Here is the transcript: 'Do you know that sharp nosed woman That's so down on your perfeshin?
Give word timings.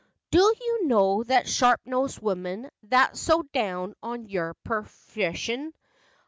'Do 0.31 0.51
you 0.59 0.87
know 0.87 1.21
that 1.25 1.47
sharp 1.47 1.79
nosed 1.85 2.19
woman 2.23 2.71
That's 2.81 3.19
so 3.19 3.43
down 3.43 3.93
on 4.01 4.25
your 4.29 4.55
perfeshin? 4.65 5.73